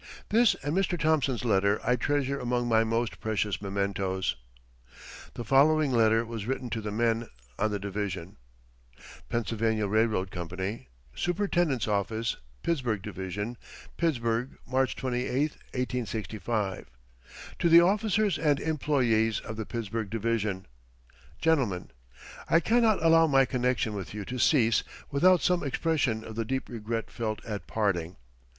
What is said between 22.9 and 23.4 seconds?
allow